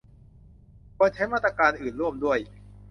[0.95, 2.39] ควรใช้มาตรการอื่นร่วมด้วย